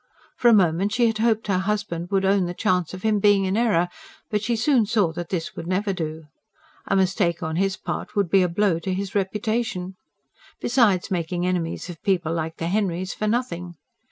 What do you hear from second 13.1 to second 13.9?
for nothing.